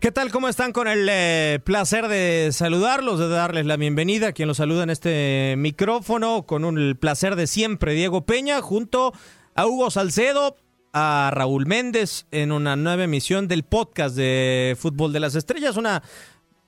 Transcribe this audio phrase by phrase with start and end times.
[0.00, 0.32] ¿Qué tal?
[0.32, 0.72] ¿Cómo están?
[0.72, 4.28] Con el eh, placer de saludarlos, de darles la bienvenida.
[4.28, 8.62] a Quien los saluda en este micrófono, con un, el placer de siempre, Diego Peña,
[8.62, 9.12] junto
[9.54, 10.56] a Hugo Salcedo,
[10.94, 15.76] a Raúl Méndez, en una nueva emisión del podcast de Fútbol de las Estrellas.
[15.76, 16.02] Una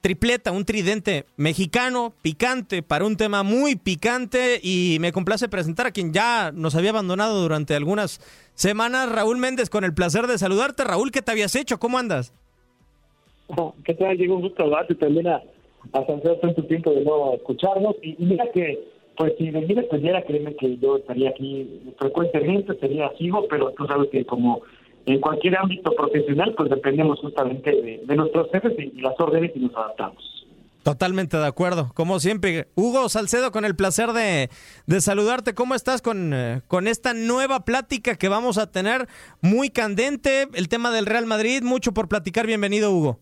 [0.03, 4.61] tripleta, un tridente mexicano, picante, para un tema muy picante.
[4.63, 8.21] Y me complace presentar a quien ya nos había abandonado durante algunas
[8.55, 10.85] semanas, Raúl Méndez, con el placer de saludarte.
[10.85, 11.81] Raúl, ¿qué te habías hecho?
[11.81, 12.35] ¿Cómo andas?
[13.85, 14.17] ¿Qué tal?
[14.17, 15.43] Llegó un gusto hablarte también a,
[15.93, 17.97] a tanto tiempo de no escucharnos.
[18.03, 18.83] Y, mira que,
[19.17, 24.09] pues si me dependiera, créeme que yo estaría aquí frecuentemente, sería sigo, pero tú sabes
[24.11, 24.63] que como
[25.07, 29.75] en cualquier ámbito profesional, pues dependemos justamente de, nuestros jefes y, las órdenes y nos
[29.75, 30.47] adaptamos.
[30.83, 32.67] Totalmente de acuerdo, como siempre.
[32.75, 34.49] Hugo Salcedo, con el placer de,
[35.01, 35.55] saludarte.
[35.55, 39.07] ¿Cómo estás eh, con esta nueva plática que vamos a tener
[39.41, 40.49] muy candente?
[40.55, 42.47] El tema del Real Madrid, mucho por platicar.
[42.47, 43.22] Bienvenido, Hugo.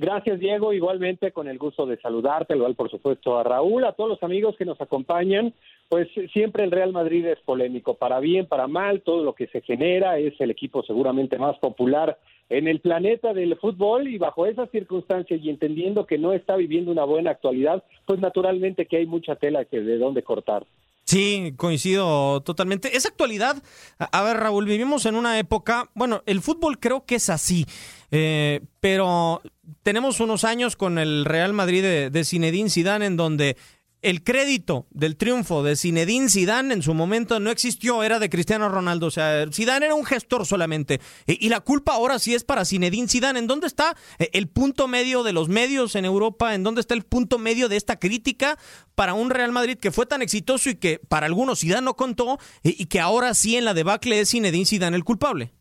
[0.00, 0.72] Gracias, Diego.
[0.72, 4.54] Igualmente, con el gusto de saludarte, igual, por supuesto, a Raúl, a todos los amigos
[4.56, 5.52] que nos acompañan.
[5.88, 9.60] Pues siempre el Real Madrid es polémico, para bien, para mal, todo lo que se
[9.60, 12.16] genera es el equipo seguramente más popular
[12.48, 16.92] en el planeta del fútbol y bajo esas circunstancias y entendiendo que no está viviendo
[16.92, 20.64] una buena actualidad, pues naturalmente que hay mucha tela que de dónde cortar.
[21.08, 22.94] Sí, coincido totalmente.
[22.94, 23.56] Esa actualidad,
[23.98, 27.64] a ver Raúl, vivimos en una época, bueno, el fútbol creo que es así,
[28.10, 29.40] eh, pero
[29.82, 33.56] tenemos unos años con el Real Madrid de, de Zinedine Zidane en donde
[34.00, 38.68] el crédito del triunfo de Zinedine Zidane en su momento no existió, era de Cristiano
[38.68, 41.00] Ronaldo, o sea, Zidane era un gestor solamente.
[41.26, 43.40] Y, y la culpa ahora sí es para Zinedine Zidane.
[43.40, 46.54] ¿En dónde está eh, el punto medio de los medios en Europa?
[46.54, 48.56] ¿En dónde está el punto medio de esta crítica
[48.94, 52.38] para un Real Madrid que fue tan exitoso y que para algunos Zidane no contó
[52.62, 55.52] y, y que ahora sí en la debacle es Zinedine Zidane el culpable?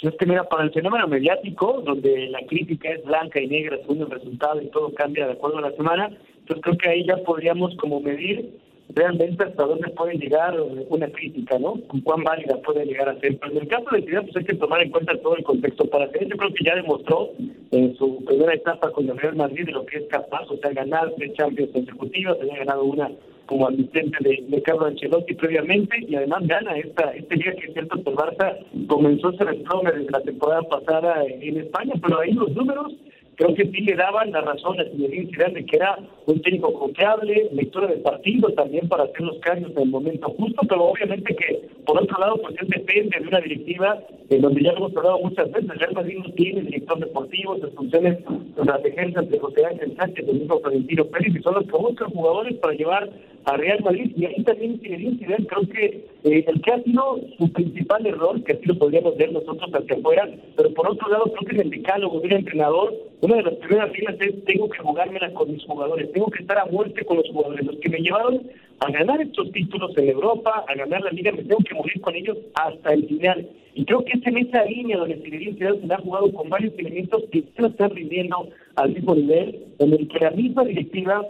[0.00, 4.02] Es que mira, para el fenómeno mediático, donde la crítica es blanca y negra según
[4.02, 7.16] el resultado y todo cambia de acuerdo a la semana, entonces creo que ahí ya
[7.18, 8.48] podríamos como medir
[8.94, 10.56] realmente hasta dónde puede llegar
[10.88, 11.74] una crítica, ¿no?
[11.88, 13.38] Con cuán válida puede llegar a ser.
[13.38, 15.84] Pero en el caso de Zidane, pues hay que tomar en cuenta todo el contexto.
[15.90, 17.30] Para hacer yo creo que ya demostró
[17.72, 20.70] en su primera etapa con el Real Madrid de lo que es capaz, o sea,
[20.70, 23.10] ganar tres Champions consecutivas, había ganado una
[23.48, 27.72] como asistente de, de Carlo Ancelotti previamente y además gana esta este día que es
[27.72, 32.50] cierto que Barça comenzó a ser desde la temporada pasada en España, pero ahí los
[32.54, 32.92] números
[33.38, 36.72] creo que sí le daban la razón a Zinedine Zidane de que era un técnico
[36.74, 41.36] confiable, lectura de partido también para hacer los cambios en el momento justo, pero obviamente
[41.36, 43.98] que por otro lado pues él depende de una directiva
[44.28, 47.74] en donde ya lo hemos hablado muchas veces, Real Madrid no tiene director deportivo, sus
[47.74, 48.18] funciones
[48.56, 52.10] las ejercen entre José Ángel Sánchez el mismo Florentino Pérez y son los que buscan
[52.10, 53.08] jugadores para llevar
[53.44, 55.84] a Real Madrid y ahí también Zinedine Zidane creo que
[56.24, 59.96] eh, el que ha sido su principal error, que así lo podríamos ver nosotros hacia
[59.96, 62.94] afuera, pero por otro lado creo que en el decálogo de un entrenador
[63.28, 66.58] una de las primeras reglas es tengo que jugármela con mis jugadores, tengo que estar
[66.58, 68.42] a muerte con los jugadores, los que me llevaron
[68.80, 72.14] a ganar estos títulos en Europa, a ganar la liga, me tengo que morir con
[72.14, 73.46] ellos hasta el final.
[73.74, 76.72] Y creo que es en esa línea donde Zinedine Zidane se ha jugado con varios
[76.78, 81.22] elementos que no están rindiendo al mismo nivel, en el que la misma directiva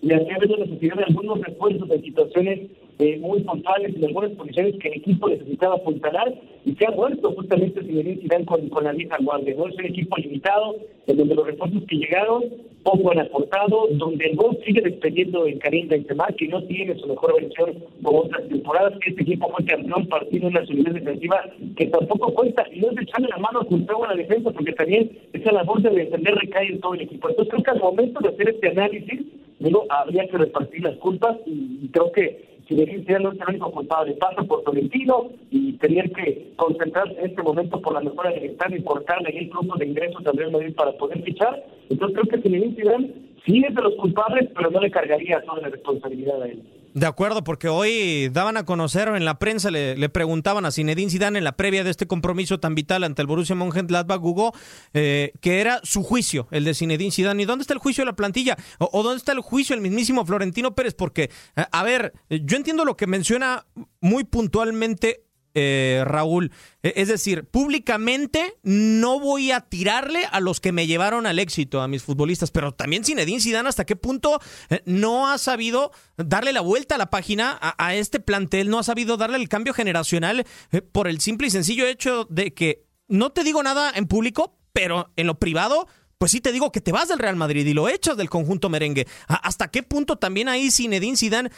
[0.00, 2.60] le hacía ver la necesidad de algunos refuerzos en situaciones
[2.98, 7.32] eh, muy puntuales en algunas posiciones que el equipo necesitaba apuntalar y se ha muerto
[7.32, 9.54] justamente Zinedine Zidane con, con la vieja guardia.
[9.56, 9.68] ¿no?
[9.68, 10.76] Es un equipo limitado,
[11.06, 12.44] en donde los refuerzos que llegaron
[12.82, 17.06] poco han aportado, donde el gol sigue dependiendo en Karim Benzema, que no tiene su
[17.06, 21.44] mejor versión como otras temporadas, este equipo fue campeón partido una solidez defensiva
[21.76, 24.72] que tampoco cuenta, y no es de echarle la mano con a la defensa, porque
[24.72, 27.28] también esa labor de defender recae en todo el equipo.
[27.28, 29.20] Entonces creo que al momento de hacer este análisis,
[29.58, 34.12] digo, habría que repartir las culpas y creo que si le ser el único culpable,
[34.14, 38.76] pasa por Tolentino y tener que concentrarse en este momento por la mejora del estado
[38.76, 41.64] y cortarle el flujo de ingresos al Real Madrid para poder fichar.
[41.88, 43.10] Entonces creo que Zinedine Zidane
[43.46, 46.62] sí es de los culpables, pero no le cargaría toda la responsabilidad a él.
[46.98, 51.08] De acuerdo, porque hoy daban a conocer en la prensa, le, le, preguntaban a Zinedine
[51.08, 54.52] Zidane en la previa de este compromiso tan vital ante el Borussia Mönchengladbach, Hugo,
[54.94, 57.44] eh, que era su juicio, el de Zinedine Zidane.
[57.44, 58.56] ¿Y dónde está el juicio de la plantilla?
[58.80, 60.94] ¿O, o dónde está el juicio del mismísimo Florentino Pérez?
[60.94, 63.64] Porque, a ver, yo entiendo lo que menciona
[64.00, 66.52] muy puntualmente eh, Raúl.
[66.82, 71.80] E, es decir, públicamente no voy a tirarle a los que me llevaron al éxito,
[71.80, 74.40] a mis futbolistas, pero también Zinedine Zidane, ¿hasta qué punto
[74.70, 78.70] eh, no ha sabido darle la vuelta a la página a, este plantel?
[78.70, 82.54] No ha sabido darle el cambio generacional eh, por el simple y sencillo hecho de
[82.54, 86.72] que no te digo nada en público, pero en lo privado pues sí te digo
[86.72, 89.06] que te vas del Real Madrid y lo echas del conjunto merengue.
[89.28, 91.50] ¿Hasta qué punto también ahí Zinedine Zidane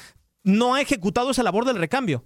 [0.45, 2.25] no ha ejecutado esa labor del recambio?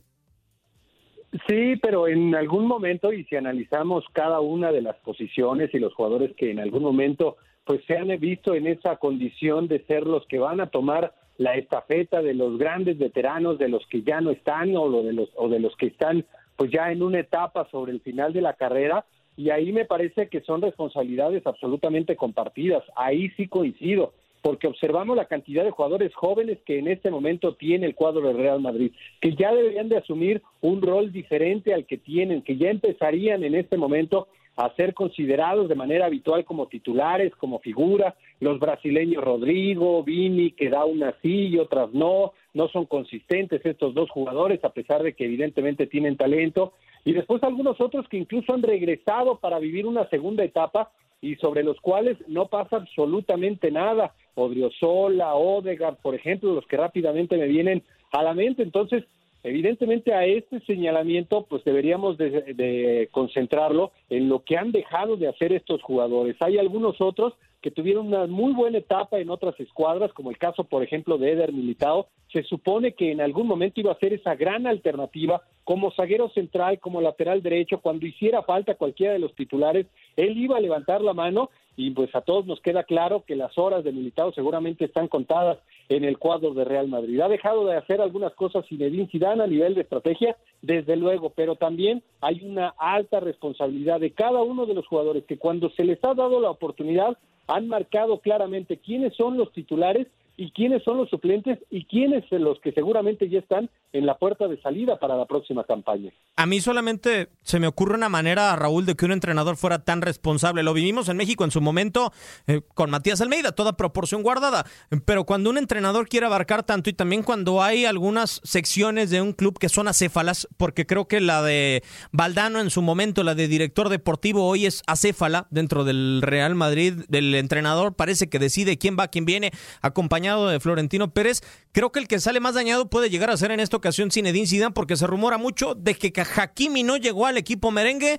[1.49, 5.93] Sí, pero en algún momento, y si analizamos cada una de las posiciones y los
[5.95, 10.27] jugadores que en algún momento pues se han visto en esa condición de ser los
[10.27, 14.31] que van a tomar la estafeta de los grandes veteranos, de los que ya no
[14.31, 16.25] están o, de los, o de los que están
[16.57, 19.05] pues ya en una etapa sobre el final de la carrera,
[19.37, 22.85] y ahí me parece que son responsabilidades absolutamente compartidas.
[22.95, 24.13] Ahí sí coincido
[24.45, 28.37] porque observamos la cantidad de jugadores jóvenes que en este momento tiene el cuadro del
[28.37, 32.69] Real Madrid, que ya deberían de asumir un rol diferente al que tienen, que ya
[32.69, 38.17] empezarían en este momento a ser considerados de manera habitual como titulares, como figura.
[38.45, 43.95] Los brasileños Rodrigo, Vini, que da unas sí y otras no, no son consistentes estos
[43.95, 46.75] dos jugadores, a pesar de que evidentemente tienen talento.
[47.07, 50.91] Y después algunos otros que incluso han regresado para vivir una segunda etapa
[51.23, 54.13] y sobre los cuales no pasa absolutamente nada.
[54.35, 57.83] Odriozola, Odegaard, por ejemplo, los que rápidamente me vienen
[58.13, 58.63] a la mente.
[58.63, 59.05] Entonces,
[59.43, 65.55] evidentemente a este señalamiento, pues deberíamos de, concentrarlo en lo que han dejado de hacer
[65.55, 66.37] estos jugadores.
[66.41, 67.33] Hay algunos otros
[67.65, 71.33] que tuvieron una muy buena etapa en otras escuadras, como el caso, por ejemplo, de
[71.33, 72.09] Eder Militao.
[72.31, 76.79] Se supone que en algún momento iba a ser esa gran alternativa como zaguero central,
[76.79, 81.15] como lateral derecho, cuando hiciera falta cualquiera de los titulares, él iba a levantar la
[81.15, 85.09] mano y pues a todos nos queda claro que las horas de Militao seguramente están
[85.09, 85.57] contadas
[85.89, 87.19] en el cuadro de Real Madrid.
[87.21, 91.57] Ha dejado de hacer algunas cosas Zinedine Zidane a nivel de estrategia, desde luego, pero
[91.57, 96.05] también hay una alta responsabilidad de cada uno de los jugadores que cuando se les
[96.05, 97.17] ha dado la oportunidad
[97.47, 100.07] han marcado claramente quiénes son los titulares
[100.37, 104.49] y quiénes son los suplentes y quiénes los que seguramente ya están en la puerta
[104.49, 106.13] de salida para la próxima campaña.
[106.37, 110.03] A mí solamente se me ocurre una manera, Raúl, de que un entrenador fuera tan
[110.03, 110.65] responsable.
[110.65, 112.13] Lo vivimos en México en su momento
[112.49, 114.67] eh, con Matías Almeida, toda proporción guardada.
[115.07, 119.33] Pero cuando un entrenador quiere abarcar tanto y también cuando hay algunas secciones de un
[119.33, 123.47] club que son acéfalas, porque creo que la de Valdano en su momento, la de
[123.47, 128.97] director deportivo, hoy es acéfala dentro del Real Madrid, del entrenador, parece que decide quién
[128.99, 129.53] va, quién viene,
[129.83, 131.43] acompañado de Florentino Pérez.
[131.71, 134.47] Creo que el que sale más dañado puede llegar a ser en esta ocasión Zinedine
[134.47, 138.19] Zidane porque se rumora mucho de que Hakimi no llegó al equipo merengue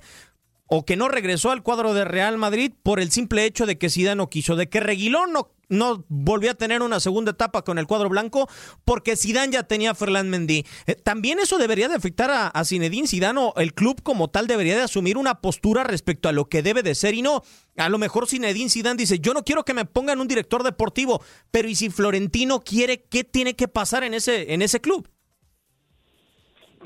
[0.68, 3.90] o que no regresó al cuadro de Real Madrid por el simple hecho de que
[3.90, 7.78] Zidane no quiso, de que Reguilón no, no volvió a tener una segunda etapa con
[7.78, 8.48] el cuadro blanco
[8.84, 10.64] porque Zidane ya tenía a Ferland Mendy.
[10.86, 14.46] Eh, también eso debería de afectar a, a Zinedine Zidane o el club como tal
[14.46, 17.42] debería de asumir una postura respecto a lo que debe de ser y no.
[17.76, 21.22] A lo mejor Zinedine Zidane dice, yo no quiero que me pongan un director deportivo,
[21.50, 25.08] pero ¿y si Florentino quiere, qué tiene que pasar en ese, en ese club?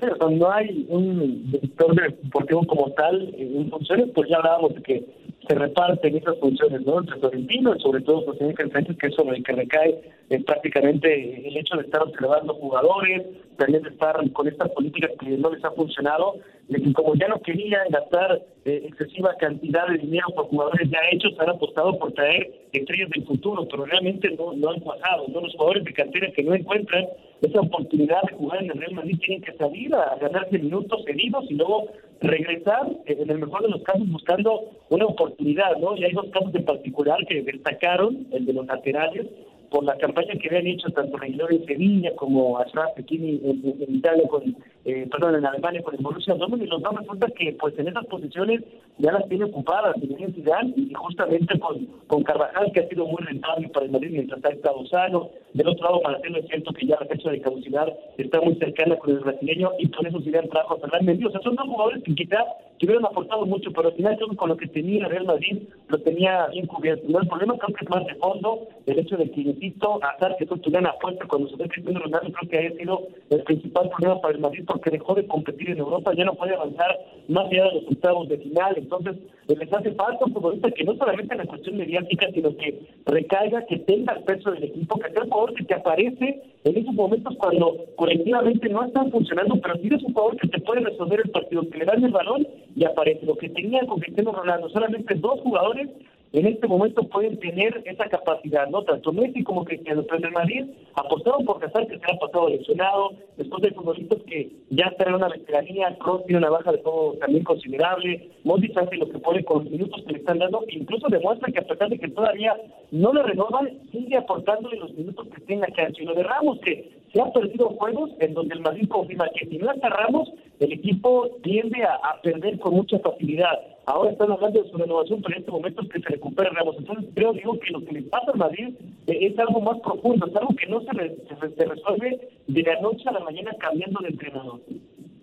[0.01, 5.05] Pero no hay un director deportivo como tal en funciones, pues ya hablábamos de que
[5.47, 7.01] se reparten esas funciones, ¿no?
[7.01, 10.45] Entre Florentino y sobre todo José Miguel Sánchez, que es sobre el que recae es
[10.45, 15.51] prácticamente el hecho de estar observando jugadores, también de estar con estas políticas que no
[15.51, 16.37] les ha funcionado,
[16.71, 21.01] de que como ya no querían gastar eh, excesiva cantidad de dinero por jugadores ya
[21.11, 25.41] hechos, han apostado por traer estrellas del futuro, pero realmente no, no han pasado, ¿no?
[25.41, 27.07] Los jugadores de cantera que no encuentran
[27.43, 31.45] esa oportunidad de jugar en el Real Madrid tienen que salir a ganarse minutos seguidos
[31.51, 31.89] y luego
[32.21, 35.97] regresar, eh, en el mejor de los casos, buscando una oportunidad, ¿no?
[35.97, 39.27] Y hay dos casos en particular que destacaron, el de los laterales,
[39.71, 43.97] por la campaña que habían hecho tanto Reguilor en Sevilla como Ashraf Hakimi en, en,
[43.97, 44.43] Italia con,
[44.85, 47.89] eh, perdón, en Alemania con el Borussia Dortmund y los dos resulta que pues en
[47.89, 48.63] esas posiciones
[48.99, 53.23] ya las tiene ocupadas en Zidane y justamente con, con Carvajal que ha sido muy
[53.23, 55.31] rentable para el Madrid mientras ha estado sano.
[55.55, 58.55] Del otro lado para hacerlo es cierto que ya la fecha de caducidad está muy
[58.57, 61.67] cercana con el brasileño y por eso Zidane trajo a Fernández o sea son dos
[61.67, 62.45] jugadores que quizá
[62.79, 66.47] que hubieran aportado mucho pero al final con lo que tenía Real Madrid lo tenía
[66.49, 67.05] bien cubierto.
[67.09, 69.60] No el problema creo que es más de fondo el hecho de que
[70.03, 73.43] hacer que tuvieran a fuerza cuando se ve Cristiano Ronaldo creo que haya sido el
[73.43, 76.99] principal problema para el Madrid porque dejó de competir en Europa, ya no puede avanzar
[77.29, 78.75] más allá de los octavos de final.
[78.77, 79.17] Entonces,
[79.49, 83.65] les hace falta un futbolista que no solamente en la cuestión mediática, sino que recaiga,
[83.67, 86.95] que tenga el peso del equipo, que sea un jugador que te aparece en esos
[86.95, 91.21] momentos cuando colectivamente no están funcionando, pero si eres un jugador que te puede resolver
[91.25, 93.27] el partido, que le dan el balón y aparece.
[93.27, 95.89] Lo que tenía con Cristiano Ronaldo, solamente dos jugadores
[96.33, 98.83] en este momento pueden tener esa capacidad, ¿no?
[98.83, 103.63] Tanto Messi como Cristiano, en Madrid apostaron por Casar que se ha pasado lesionado, después
[103.63, 107.43] de futbolistas que ya están en una veteranía, Cross tiene una baja de todo también
[107.43, 111.51] considerable, Modric hace lo que puede con los minutos que le están dando, incluso demuestra
[111.53, 112.57] que a pesar de que todavía
[112.93, 116.05] no le renovan, sigue aportándole los minutos que tenga que hacer.
[116.05, 119.59] lo de Ramos, que se ha perdido juegos en donde el Madrid confirma que si
[119.59, 123.59] no está Ramos, el equipo tiende a, perder con mucha facilidad.
[123.91, 126.77] Ahora están hablando de su renovación, pero en este momento es que se recupere Ramos.
[126.79, 128.69] Entonces creo digo que lo que le pasa al Madrid
[129.09, 133.09] eh, es algo más profundo, es algo que no se, se resuelve de la noche
[133.09, 134.61] a la mañana cambiando de entrenador.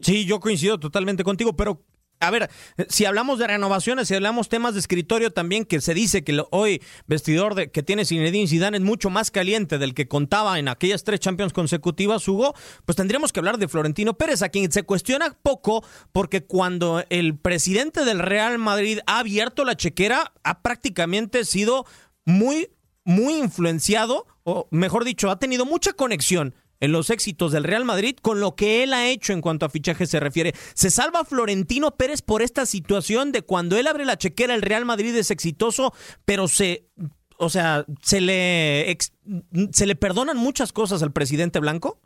[0.02, 1.80] Sí, yo coincido totalmente contigo, pero
[2.20, 2.50] a ver,
[2.90, 6.82] si hablamos de renovaciones, si hablamos temas de escritorio también, que se dice que hoy
[7.06, 11.04] vestidor de, que tiene Zinedine Zidane es mucho más caliente del que contaba en aquellas
[11.04, 12.56] tres Champions consecutivas, Hugo,
[12.86, 17.38] pues tendríamos que hablar de Florentino Pérez, a quien se cuestiona poco, porque cuando el
[17.38, 21.86] presidente del Real Madrid ha abierto la chequera, ha prácticamente sido
[22.26, 22.70] muy,
[23.04, 28.15] muy influenciado, o mejor dicho, ha tenido mucha conexión en los éxitos del Real Madrid
[28.22, 30.53] con lo que él ha hecho en cuanto a fichaje se refiere.
[30.53, 34.86] ¿Se salva Florentino Pérez por esta situación de cuando él abre la chequera el Real
[34.86, 35.93] Madrid es exitoso,
[36.25, 36.88] pero se
[37.39, 38.98] o sea, se le
[39.72, 42.00] se le perdonan muchas cosas al presidente Blanco?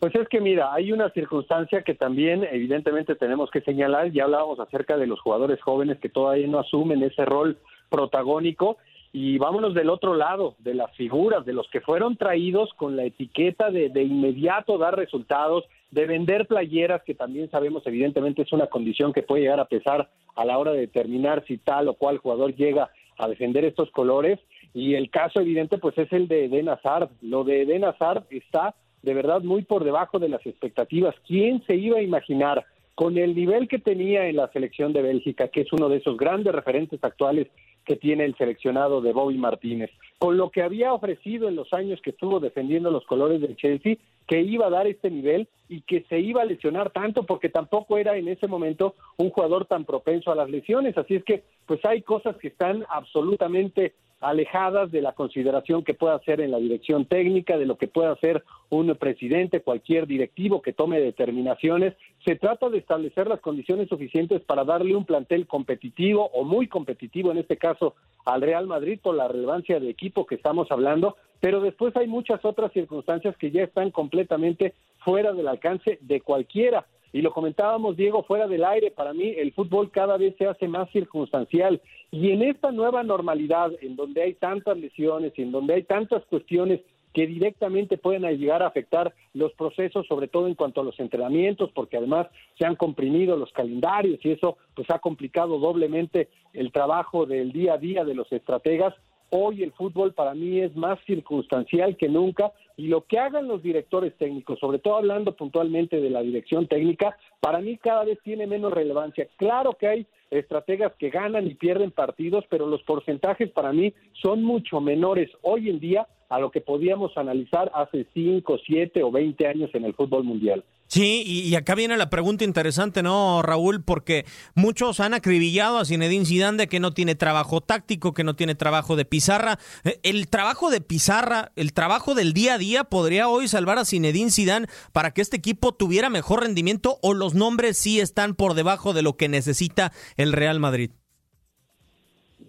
[0.00, 4.58] Pues es que mira, hay una circunstancia que también evidentemente tenemos que señalar, ya hablábamos
[4.58, 7.58] acerca de los jugadores jóvenes que todavía no asumen ese rol
[7.90, 8.78] protagónico
[9.12, 13.04] y vámonos del otro lado, de las figuras, de los que fueron traídos con la
[13.04, 18.68] etiqueta de, de inmediato dar resultados, de vender playeras, que también sabemos evidentemente es una
[18.68, 22.18] condición que puede llegar a pesar a la hora de determinar si tal o cual
[22.18, 24.38] jugador llega a defender estos colores.
[24.72, 27.10] Y el caso evidente pues es el de Eden Hazard.
[27.20, 31.16] Lo de Eden Hazard está de verdad muy por debajo de las expectativas.
[31.26, 32.64] ¿Quién se iba a imaginar
[32.94, 36.16] con el nivel que tenía en la selección de Bélgica, que es uno de esos
[36.16, 37.48] grandes referentes actuales
[37.84, 42.00] que tiene el seleccionado de Bobby Martínez, con lo que había ofrecido en los años
[42.02, 43.96] que estuvo defendiendo los colores del Chelsea,
[44.26, 47.98] que iba a dar este nivel y que se iba a lesionar tanto porque tampoco
[47.98, 50.96] era en ese momento un jugador tan propenso a las lesiones.
[50.96, 56.14] Así es que pues hay cosas que están absolutamente alejadas de la consideración que pueda
[56.14, 60.72] hacer en la dirección técnica, de lo que pueda hacer un presidente, cualquier directivo que
[60.72, 61.94] tome determinaciones.
[62.24, 67.30] Se trata de establecer las condiciones suficientes para darle un plantel competitivo o muy competitivo,
[67.30, 67.94] en este caso
[68.26, 72.44] al Real Madrid, por la relevancia de equipo que estamos hablando, pero después hay muchas
[72.44, 76.86] otras circunstancias que ya están completamente fuera del alcance de cualquiera.
[77.12, 80.68] Y lo comentábamos, Diego, fuera del aire, para mí el fútbol cada vez se hace
[80.68, 81.80] más circunstancial.
[82.10, 86.24] Y en esta nueva normalidad, en donde hay tantas lesiones y en donde hay tantas
[86.26, 86.80] cuestiones
[87.12, 91.70] que directamente pueden llegar a afectar los procesos, sobre todo en cuanto a los entrenamientos,
[91.72, 97.26] porque además se han comprimido los calendarios y eso pues ha complicado doblemente el trabajo
[97.26, 98.94] del día a día de los estrategas.
[99.32, 103.62] Hoy el fútbol para mí es más circunstancial que nunca y lo que hagan los
[103.62, 108.48] directores técnicos, sobre todo hablando puntualmente de la dirección técnica, para mí cada vez tiene
[108.48, 109.28] menos relevancia.
[109.36, 114.42] Claro que hay estrategas que ganan y pierden partidos, pero los porcentajes para mí son
[114.42, 119.46] mucho menores hoy en día a lo que podíamos analizar hace 5, 7 o 20
[119.46, 120.64] años en el fútbol mundial.
[120.90, 123.84] Sí, y, acá viene la pregunta interesante, ¿no, Raúl?
[123.84, 128.34] Porque muchos han acribillado a Zinedine Zidane de que no tiene trabajo táctico, que no
[128.34, 129.60] tiene trabajo de pizarra.
[129.84, 133.84] Eh, el trabajo de pizarra, el trabajo del día a día podría hoy salvar a
[133.84, 138.54] Zinedine Zidane para que este equipo tuviera mejor rendimiento o los nombres sí están por
[138.54, 140.90] debajo de lo que necesita el Real Madrid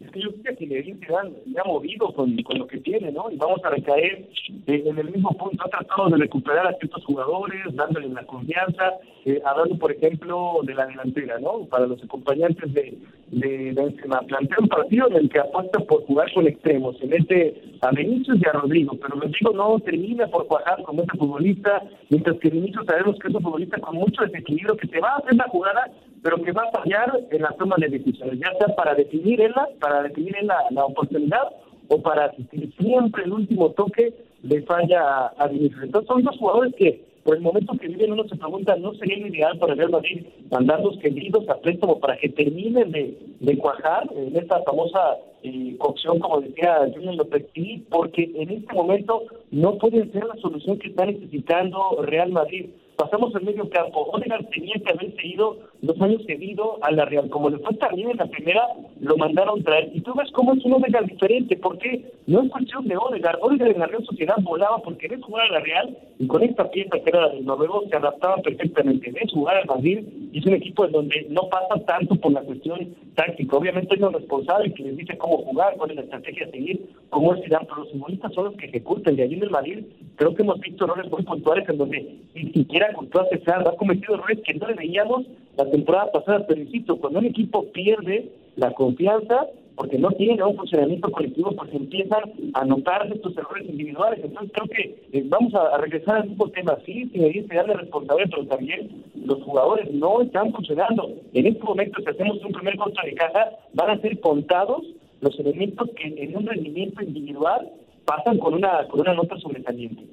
[0.03, 3.29] es que yo creo que le ha movido con, con, lo que tiene, ¿no?
[3.31, 4.27] Y vamos a recaer
[4.67, 5.63] en el mismo punto.
[5.63, 8.93] Ha tratado de recuperar a ciertos jugadores, dándoles la confianza,
[9.25, 11.65] eh, hablando, por ejemplo, de la delantera, ¿no?
[11.65, 12.97] Para los acompañantes de,
[13.31, 14.21] de Benzema.
[14.21, 16.97] Plantea un partido en el que apuesta por jugar con extremos.
[16.97, 21.17] Se mete a Benítez y a Rodrigo, pero Rodrigo no termina por cuajar como ese
[21.17, 25.13] futbolista, mientras que Benítez sabemos que es un futbolista con mucho desequilibrio que te va
[25.13, 25.91] a hacer la jugada
[26.21, 29.51] pero que va a fallar en la toma de decisiones, ya sea para definir en
[29.51, 31.49] la, para definir en la, oportunidad
[31.87, 32.71] o para asistir.
[32.79, 34.13] Siempre el último toque
[34.43, 38.23] le falla a, a Entonces son dos jugadores que por el momento que viven uno
[38.27, 42.29] se pregunta, ¿no sería lo ideal para Real Madrid mandarlos queridos a préstamo para que
[42.29, 47.85] terminen de, de cuajar en esta famosa eh, cocción, como decía Junior Lopetegui?
[47.89, 52.67] Porque en este momento no pueden ser la solución que está necesitando Real Madrid
[53.01, 54.11] pasamos al medio campo.
[54.13, 57.29] Odegaard tenía que haber seguido dos años seguido a la Real.
[57.29, 58.61] Como le fue también en la primera,
[58.99, 59.89] lo mandaron traer.
[59.91, 63.39] Y tú ves cómo es un Odegaard diferente, porque no es cuestión de Odegaard.
[63.41, 66.69] Odegaard en la Real Sociedad volaba porque querer jugar a la Real y con esta
[66.69, 69.11] pieza que era del noruego se adaptaba perfectamente.
[69.11, 72.41] Ves jugar al Madrid y es un equipo en donde no pasa tanto por la
[72.41, 73.57] cuestión táctica.
[73.57, 76.87] Obviamente hay un responsable que les dice cómo jugar, cuál es la estrategia a seguir,
[77.09, 79.17] cómo es pero los futbolistas son los que ejecutan.
[79.17, 82.51] Y allí en el Madrid creo que hemos visto errores muy puntuales en donde ni
[82.53, 85.25] siquiera Courtois se ha cometido errores que no le veíamos
[85.57, 86.45] la temporada pasada.
[86.47, 91.73] Pero insisto, cuando un equipo pierde la confianza, porque no tiene un funcionamiento colectivo, pues
[91.73, 92.21] empiezan
[92.53, 94.19] a notar estos errores individuales.
[94.23, 98.29] Entonces creo que eh, vamos a, regresar al mismo tema, sí, sin medir darle responsabilidad,
[98.29, 101.09] pero también los jugadores no están funcionando.
[101.33, 104.83] En este momento, si hacemos un primer contra de caja, van a ser contados
[105.21, 107.71] los elementos que en un rendimiento individual
[108.05, 110.03] pasan con una, con una nota sobresaliente.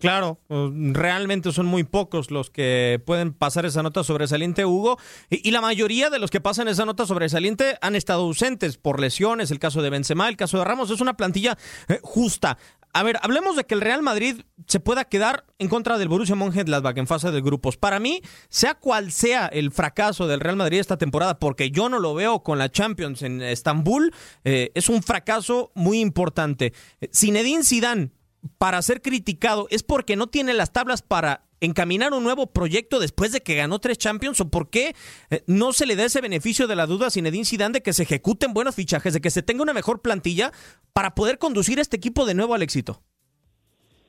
[0.00, 4.98] Claro, pues, realmente son muy pocos los que pueden pasar esa nota sobresaliente, Hugo,
[5.30, 9.50] y, la mayoría de los que pasan esa nota sobresaliente han estado ausentes por lesiones,
[9.50, 12.58] el caso de Benzema, el caso de Ramos, es una plantilla eh, justa.
[12.92, 16.34] A ver, hablemos de que el Real Madrid se pueda quedar en contra del Borussia
[16.34, 17.76] Mönchengladbach en fase de grupos.
[17.76, 21.98] Para mí, sea cual sea el fracaso del Real Madrid esta temporada, porque yo no
[21.98, 24.14] lo veo con la Champions en Estambul,
[24.44, 26.72] eh, es un fracaso muy importante.
[27.12, 28.10] Zinedine Zidane
[28.58, 33.32] para ser criticado es porque no tiene las tablas para encaminar un nuevo proyecto después
[33.32, 34.94] de que ganó tres Champions o por qué
[35.30, 37.92] eh, no se le da ese beneficio de la duda a Zinedine Zidane de que
[37.92, 40.52] se ejecuten buenos fichajes, de que se tenga una mejor plantilla
[40.92, 43.00] para poder conducir este equipo de nuevo al éxito.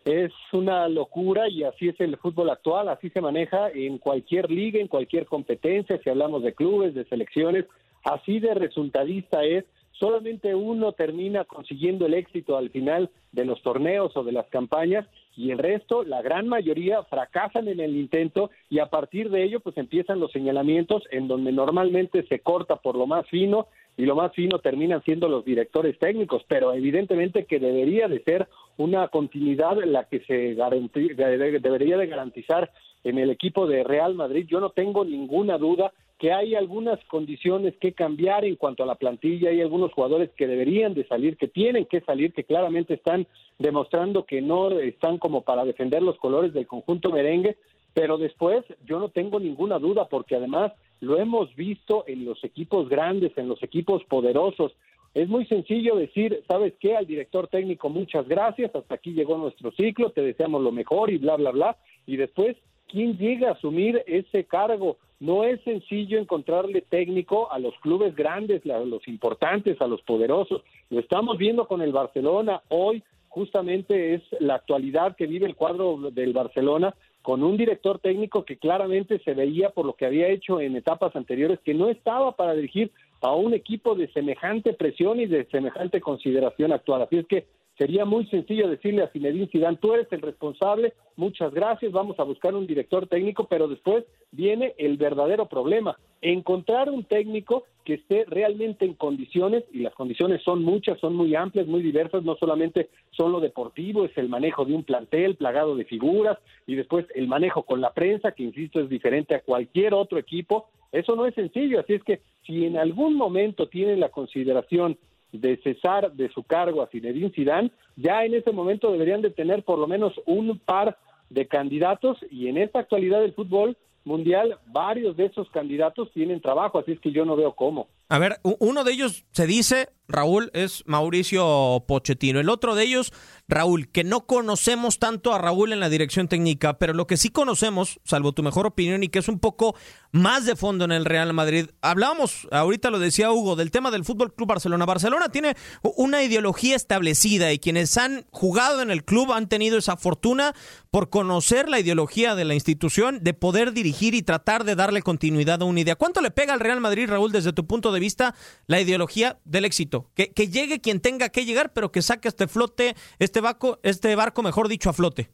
[0.06, 4.80] Es una locura y así es el fútbol actual, así se maneja en cualquier liga,
[4.80, 7.66] en cualquier competencia, si hablamos de clubes, de selecciones,
[8.04, 9.66] así de resultadista es
[10.00, 15.06] solamente uno termina consiguiendo el éxito al final de los torneos o de las campañas
[15.36, 19.60] y el resto, la gran mayoría, fracasan en el intento y a partir de ello
[19.60, 24.16] pues empiezan los señalamientos en donde normalmente se corta por lo más fino y lo
[24.16, 29.82] más fino terminan siendo los directores técnicos, pero evidentemente que debería de ser una continuidad
[29.84, 32.72] en la que se debería de garantizar
[33.04, 34.46] en el equipo de Real Madrid.
[34.48, 38.96] Yo no tengo ninguna duda que hay algunas condiciones que cambiar en cuanto a la
[38.96, 43.26] plantilla, hay algunos jugadores que deberían de salir, que tienen que salir, que claramente están
[43.58, 47.56] demostrando que no están como para defender los colores del conjunto merengue,
[47.94, 52.90] pero después yo no tengo ninguna duda porque además lo hemos visto en los equipos
[52.90, 54.74] grandes, en los equipos poderosos.
[55.14, 56.98] Es muy sencillo decir, ¿sabes qué?
[56.98, 61.18] Al director técnico, muchas gracias, hasta aquí llegó nuestro ciclo, te deseamos lo mejor y
[61.18, 61.78] bla, bla, bla.
[62.06, 62.58] Y después,
[62.90, 64.98] ¿quién llega a asumir ese cargo?
[65.20, 70.62] No es sencillo encontrarle técnico a los clubes grandes, a los importantes, a los poderosos.
[70.90, 72.62] Lo estamos viendo con el Barcelona.
[72.70, 78.46] Hoy justamente es la actualidad que vive el cuadro del Barcelona con un director técnico
[78.46, 82.36] que claramente se veía por lo que había hecho en etapas anteriores que no estaba
[82.36, 87.02] para dirigir a un equipo de semejante presión y de semejante consideración actual.
[87.02, 87.46] Así es que
[87.80, 92.24] Sería muy sencillo decirle a Zinedine Zidane, tú eres el responsable, muchas gracias, vamos a
[92.24, 98.26] buscar un director técnico, pero después viene el verdadero problema, encontrar un técnico que esté
[98.26, 102.90] realmente en condiciones, y las condiciones son muchas, son muy amplias, muy diversas, no solamente
[103.12, 106.38] son lo deportivo, es el manejo de un plantel plagado de figuras,
[106.68, 110.68] y después el manejo con la prensa, que insisto es diferente a cualquier otro equipo,
[110.92, 114.98] eso no es sencillo, así es que si en algún momento tienen la consideración
[115.32, 119.64] de cesar de su cargo a Zinedine Zidane, ya en ese momento deberían de tener
[119.64, 120.98] por lo menos un par
[121.30, 126.80] de candidatos y en esta actualidad del fútbol mundial varios de esos candidatos tienen trabajo,
[126.80, 127.88] así es que yo no veo cómo.
[128.10, 132.40] A ver, uno de ellos se dice, Raúl, es Mauricio Pochettino.
[132.40, 133.14] El otro de ellos,
[133.48, 137.30] Raúl, que no conocemos tanto a Raúl en la dirección técnica, pero lo que sí
[137.30, 139.76] conocemos, salvo tu mejor opinión, y que es un poco
[140.12, 141.68] más de fondo en el Real Madrid.
[141.82, 144.88] Hablábamos, ahorita lo decía Hugo, del tema del Fútbol Club Barcelona.
[144.88, 149.98] Barcelona tiene una ideología establecida y quienes han jugado en el club han tenido esa
[149.98, 150.56] fortuna
[150.90, 155.62] por conocer la ideología de la institución, de poder dirigir y tratar de darle continuidad
[155.62, 155.96] a una idea.
[155.96, 158.36] ¿Cuánto le pega al Real Madrid, Raúl, desde tu punto de vista,
[158.68, 160.10] la ideología del éxito?
[160.16, 164.16] Que, que llegue quien tenga que llegar, pero que saque este flote, este barco, este
[164.16, 165.30] barco, mejor dicho, a flote.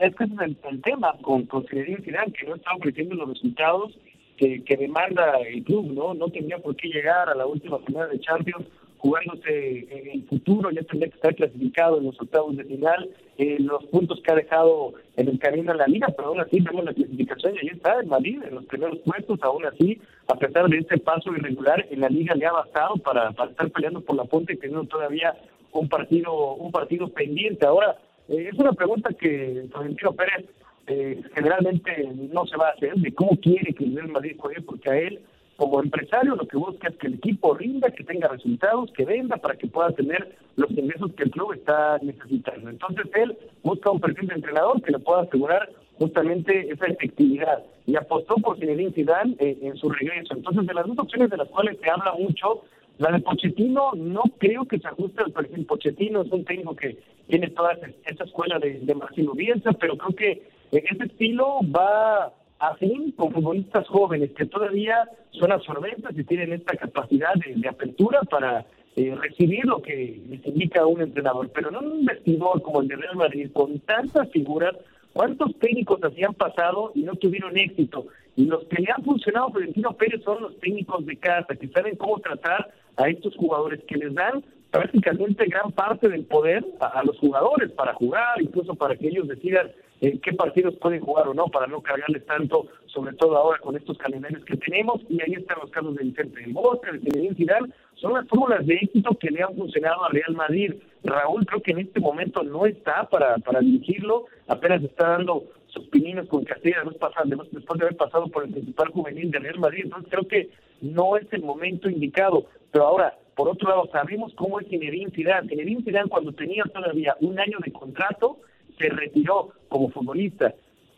[0.00, 3.98] Es que es el, tema con, con Zinedine que no está ofreciendo los resultados
[4.36, 6.12] que, que demanda el club, ¿no?
[6.14, 8.66] No tendría por qué llegar a la última final de Champions
[8.98, 13.56] jugándose en el futuro, ya tendría que estar clasificado en los octavos de final, eh,
[13.60, 16.84] los puntos que ha dejado en el camino de la liga, pero aún así vemos
[16.84, 20.68] la clasificación y ahí está el Madrid en los primeros puestos, aún así, a pesar
[20.68, 24.16] de este paso irregular, en la liga le ha bastado para, para estar peleando por
[24.16, 25.34] la punta y teniendo todavía
[25.72, 27.66] un partido un partido pendiente.
[27.66, 27.96] Ahora,
[28.28, 30.46] eh, es una pregunta que Florentino Pérez
[30.86, 34.90] eh, generalmente no se va a hacer, de cómo quiere que el Madrid juegue, porque
[34.90, 35.20] a él
[35.58, 39.36] como empresario lo que busca es que el equipo rinda, que tenga resultados, que venda
[39.38, 42.70] para que pueda tener los ingresos que el club está necesitando.
[42.70, 45.68] Entonces él busca un perfil de entrenador que le pueda asegurar
[45.98, 50.34] justamente esa efectividad y apostó por Zinedine Zidane eh, en su regreso.
[50.34, 52.62] Entonces, de las dos opciones de las cuales se habla mucho,
[52.98, 55.66] la de Pochettino no creo que se ajuste al perfil.
[55.66, 60.14] Pochettino es un técnico que tiene toda esa escuela de, de Marcelo Bielsa, pero creo
[60.14, 66.76] que ese estilo va así con futbolistas jóvenes que todavía son absorbentes y tienen esta
[66.76, 68.66] capacidad de, apertura para
[68.96, 71.50] eh, recibir lo que les indica un entrenador.
[71.50, 74.74] Pero no un vestidor como el de Real Madrid, con tantas figuras,
[75.12, 78.06] ¿cuántos técnicos así pasado y no tuvieron éxito?
[78.36, 81.96] Y los que le han funcionado Florentino Pérez son los técnicos de casa, que saben
[81.96, 87.18] cómo tratar a estos jugadores, que les dan prácticamente gran parte del poder a los
[87.18, 91.46] jugadores para jugar, incluso para que ellos decidan eh, qué partidos pueden jugar o no
[91.46, 95.00] para no cargarles tanto, sobre todo ahora con estos calendarios que tenemos.
[95.08, 97.72] Y ahí están los casos de Vicente del Bosque, de Zinedine Zidane.
[97.94, 100.74] Son las fórmulas de éxito que le han funcionado a Real Madrid.
[101.02, 105.86] Raúl creo que en este momento no está para, para dirigirlo, apenas está dando sus
[105.88, 109.82] pininos con Castilla después de haber pasado por el principal juvenil de Real Madrid.
[109.84, 112.46] Entonces creo que no es el momento indicado.
[112.70, 115.48] Pero ahora, por otro lado, sabemos cómo es Zinedine Zidane.
[115.48, 118.38] Zinedine Zidane cuando tenía todavía un año de contrato,
[118.78, 120.54] se retiró como futbolista.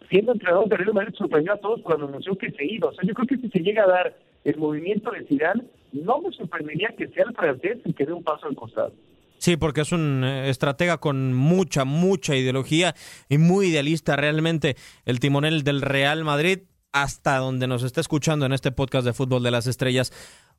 [0.08, 2.88] Siendo entrenador de Real Madrid sorprendió a todos cuando anunció que se iba.
[2.88, 6.20] O sea, yo creo que si se llega a dar el movimiento de Zidane, no
[6.20, 8.92] me sorprendería que sea el francés y que dé un paso al costado.
[9.38, 12.94] Sí, porque es un eh, estratega con mucha, mucha ideología
[13.28, 16.60] y muy idealista realmente el timonel del Real Madrid
[16.92, 20.12] hasta donde nos está escuchando en este podcast de Fútbol de las Estrellas.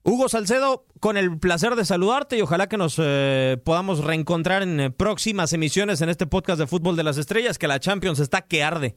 [0.04, 4.80] Hugo Salcedo, con el placer de saludarte y ojalá que nos eh, podamos reencontrar en
[4.80, 8.42] eh, próximas emisiones en este podcast de Fútbol de las Estrellas, que la Champions está
[8.42, 8.96] que arde.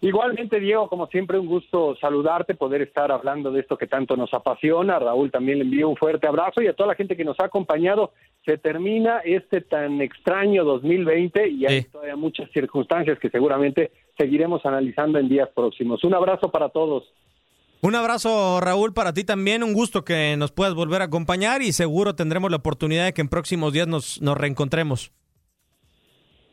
[0.00, 4.32] Igualmente, Diego, como siempre, un gusto saludarte, poder estar hablando de esto que tanto nos
[4.32, 5.00] apasiona.
[5.00, 7.46] Raúl también le envío un fuerte abrazo y a toda la gente que nos ha
[7.46, 8.12] acompañado.
[8.44, 15.18] Se termina este tan extraño 2020 y hay todavía muchas circunstancias que seguramente seguiremos analizando
[15.18, 16.04] en días próximos.
[16.04, 17.12] Un abrazo para todos.
[17.82, 19.62] Un abrazo, Raúl, para ti también.
[19.62, 23.20] Un gusto que nos puedas volver a acompañar y seguro tendremos la oportunidad de que
[23.20, 25.12] en próximos días nos, nos reencontremos.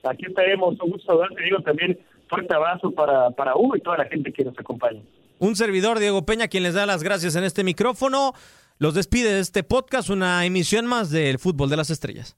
[0.03, 0.75] Aquí estaremos.
[0.81, 1.99] Un gusto saludarte, digo también.
[2.29, 5.01] Fuerte abrazo para, para Hugo y toda la gente que nos acompaña.
[5.39, 8.33] Un servidor, Diego Peña, quien les da las gracias en este micrófono.
[8.77, 12.37] Los despide de este podcast, una emisión más del Fútbol de las Estrellas.